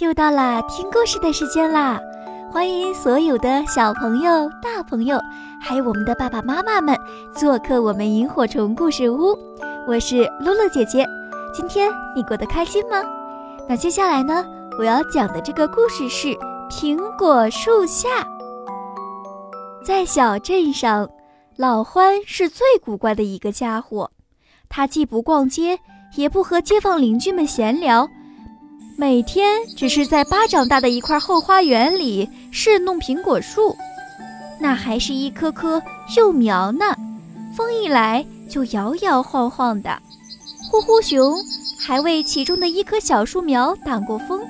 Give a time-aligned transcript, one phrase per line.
[0.00, 2.00] 又到了听故事的时间啦！
[2.52, 5.20] 欢迎所有的小朋友、大朋友，
[5.60, 6.96] 还有我们的爸爸妈妈们
[7.34, 9.36] 做客我们萤火虫故事屋。
[9.88, 11.04] 我是露露姐姐，
[11.52, 13.02] 今天你过得开心吗？
[13.68, 14.46] 那接下来呢，
[14.78, 16.28] 我要讲的这个故事是
[16.70, 18.08] 苹果树下。
[19.84, 21.10] 在小镇上，
[21.56, 24.12] 老欢是最古怪的一个家伙，
[24.68, 25.80] 他既不逛街，
[26.14, 28.08] 也不和街坊邻居们闲聊。
[29.00, 33.76] 每天只是在巴掌大的一块后花园里侍弄苹果树，
[34.58, 35.80] 那还是一棵棵
[36.16, 36.96] 幼苗呢，
[37.56, 39.96] 风一来就摇摇晃晃的。
[40.68, 41.38] 呼呼熊
[41.78, 44.40] 还为其中的一棵小树苗挡过风，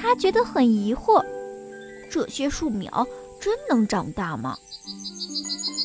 [0.00, 1.22] 他觉得很疑惑：
[2.10, 3.06] 这些树苗
[3.38, 4.56] 真能长大吗？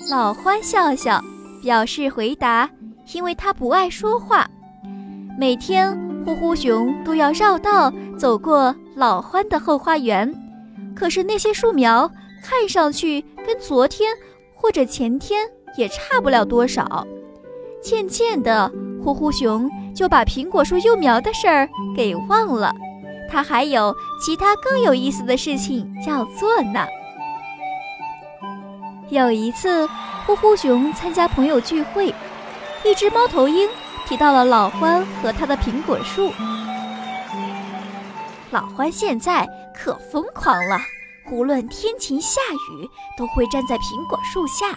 [0.10, 1.22] 老欢笑笑，
[1.62, 2.70] 表示回答，
[3.12, 4.50] 因为他不爱说话。
[5.38, 6.02] 每天。
[6.26, 10.34] 呼呼熊都要绕道走过老欢的后花园，
[10.96, 12.10] 可是那些树苗
[12.44, 14.10] 看上去跟昨天
[14.54, 17.06] 或者前天也差不了多少。
[17.82, 18.72] 渐渐的，
[19.04, 22.74] 呼呼熊就把苹果树幼苗的事儿给忘了，
[23.30, 26.86] 他还有其他更有意思的事情要做呢。
[29.10, 29.88] 有一次，
[30.26, 32.14] 呼呼熊参加朋友聚会，
[32.84, 33.70] 一只猫头鹰。
[34.08, 36.32] 提到了老欢和他的苹果树。
[38.56, 40.80] 老欢现在可疯狂了，
[41.30, 42.40] 无论天晴下
[42.72, 44.68] 雨，都会站在苹果树下。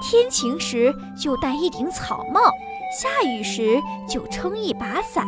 [0.00, 2.40] 天晴时就戴一顶草帽，
[2.96, 5.26] 下雨时就撑一把伞。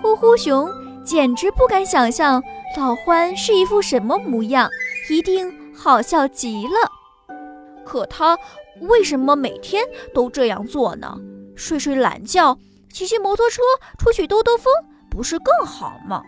[0.00, 0.70] 呼呼熊
[1.04, 2.40] 简直不敢想象
[2.76, 4.70] 老欢是一副什么模样，
[5.10, 6.72] 一定好笑极了。
[7.84, 8.38] 可他
[8.82, 11.18] 为什么每天都这样做呢？
[11.56, 12.56] 睡睡懒觉，
[12.92, 13.60] 骑骑摩托车
[13.98, 14.72] 出去兜兜风，
[15.12, 16.22] 不是更好吗？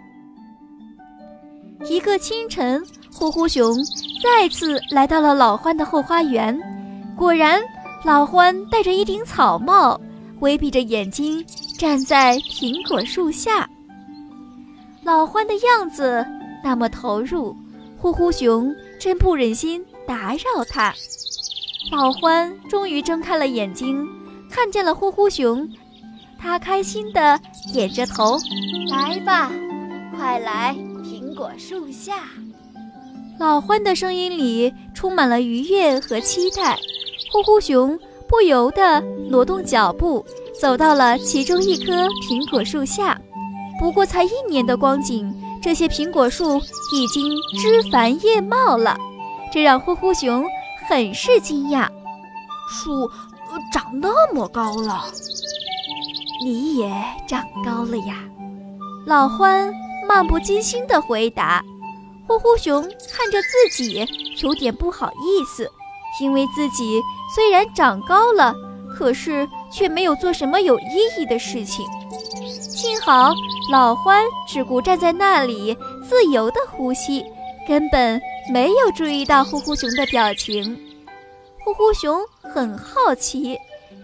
[1.88, 3.74] 一个清晨，呼呼熊
[4.22, 6.54] 再次来到了老欢的后花园。
[7.16, 7.62] 果然，
[8.04, 9.98] 老欢戴着一顶草帽，
[10.40, 11.42] 微闭着眼睛
[11.78, 13.66] 站在苹果树下。
[15.02, 16.22] 老欢的样子
[16.62, 17.56] 那么投入，
[17.96, 20.92] 呼呼熊真不忍心打扰他。
[21.90, 24.06] 老欢终于睁开了眼睛。
[24.50, 25.68] 看见了呼呼熊，
[26.44, 27.40] 他开心地
[27.72, 28.38] 点着头
[28.92, 29.50] ：“来吧，
[30.14, 32.16] 快来苹果树下。”
[33.40, 36.76] 老獾的声音里充满了愉悦和期待。
[37.32, 39.00] 呼呼熊不由得
[39.30, 40.22] 挪动脚步，
[40.60, 43.18] 走到了其中一棵苹果树下。
[43.80, 46.60] 不过才一年的光景，这些苹果树
[46.92, 48.98] 已经枝繁叶茂了，
[49.50, 50.44] 这让呼呼熊
[50.86, 51.88] 很是惊讶。
[52.68, 53.10] 树。
[53.72, 55.04] 长那么高了，
[56.44, 56.92] 你也
[57.26, 58.22] 长高了呀！
[59.06, 59.72] 老欢
[60.06, 61.64] 漫不经心地回答。
[62.28, 64.06] 呼呼熊看着自己，
[64.42, 65.66] 有点不好意思，
[66.20, 67.00] 因为自己
[67.34, 68.54] 虽然长高了，
[68.94, 70.84] 可是却没有做什么有意
[71.18, 71.86] 义的事情。
[72.58, 73.32] 幸好
[73.72, 75.74] 老欢只顾站在那里
[76.06, 77.24] 自由地呼吸，
[77.66, 78.20] 根本
[78.52, 80.78] 没有注意到呼呼熊的表情。
[81.64, 83.58] 呼呼熊很好奇，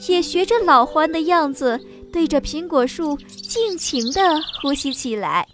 [0.09, 1.79] 也学着老欢的样子，
[2.13, 4.21] 对着苹果树尽情地
[4.61, 5.47] 呼吸起来。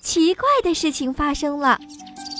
[0.00, 1.78] 奇怪的事情发生了，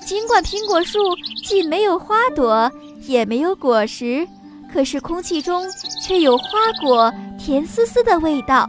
[0.06, 0.98] 尽管苹果树
[1.44, 2.70] 既没有花朵，
[3.02, 4.26] 也没有果实，
[4.72, 5.66] 可是空气中
[6.02, 6.44] 却有花
[6.80, 8.68] 果甜丝丝的味道，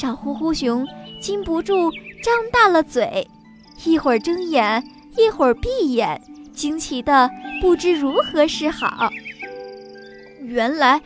[0.00, 0.86] 让呼呼熊
[1.20, 1.90] 禁不住
[2.22, 3.26] 张大了嘴，
[3.84, 4.82] 一会儿睁眼，
[5.16, 6.20] 一会儿闭眼，
[6.52, 7.28] 惊奇的
[7.60, 9.08] 不知如何是好。
[10.42, 11.00] 原来，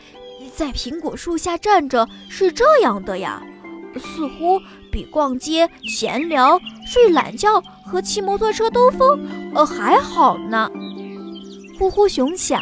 [0.55, 3.41] 在苹果树下站着是这样的呀，
[3.95, 4.59] 似乎
[4.91, 9.19] 比逛街、闲聊、睡懒觉和骑摩托车兜风，
[9.55, 10.69] 呃，还好呢。
[11.79, 12.61] 呼呼熊想，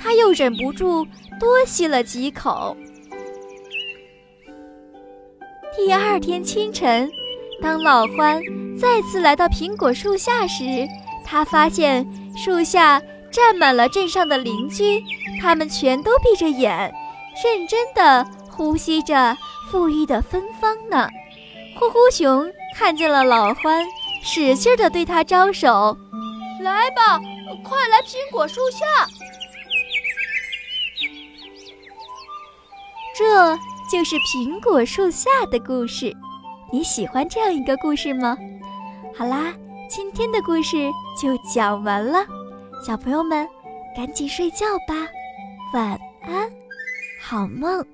[0.00, 1.06] 他又忍不住
[1.40, 2.76] 多吸了几口。
[5.74, 7.10] 第二天清晨，
[7.62, 8.42] 当老欢
[8.78, 10.86] 再次来到苹果树下时，
[11.24, 12.06] 他发现
[12.36, 13.00] 树下
[13.30, 15.02] 站满了镇上的邻居。
[15.40, 16.92] 他们全都闭着眼，
[17.42, 19.36] 认真地呼吸着
[19.70, 21.08] 馥郁的芬芳呢。
[21.78, 23.84] 呼呼熊看见了老欢，
[24.22, 25.96] 使劲地对他招手
[26.60, 27.18] ：“来吧，
[27.64, 28.84] 快来苹果树下。”
[33.16, 33.56] 这
[33.90, 36.14] 就是苹果树下的故事。
[36.72, 38.36] 你喜欢这样一个故事吗？
[39.14, 39.52] 好啦，
[39.88, 40.90] 今天的故事
[41.20, 42.24] 就讲完了，
[42.86, 43.46] 小朋友们
[43.94, 44.94] 赶紧睡觉吧。
[45.74, 46.50] 晚安，
[47.22, 47.86] 好梦。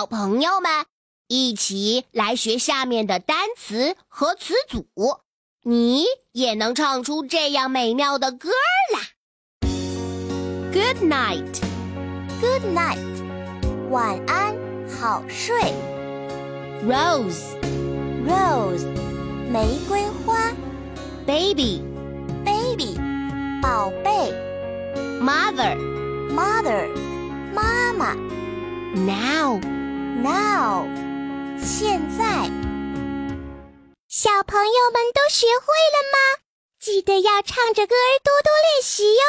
[0.00, 0.86] 小朋友们，
[1.28, 4.86] 一起来学下面的单词和词组，
[5.62, 8.48] 你也能唱出这样美妙的歌
[8.94, 9.00] 啦
[10.72, 14.56] ！Good night，Good night，晚安，
[14.88, 15.54] 好睡。
[16.88, 18.86] Rose，Rose，
[19.50, 20.50] 玫瑰花。
[21.26, 22.98] Baby，Baby，
[23.60, 24.32] 宝贝。
[25.20, 26.88] Mother，Mother，
[27.52, 28.16] 妈妈。
[30.22, 30.84] Now，
[31.58, 32.50] 现在。
[34.06, 36.42] 小朋友们都学会了吗？
[36.78, 39.20] 记得要唱着歌儿多多练习哟。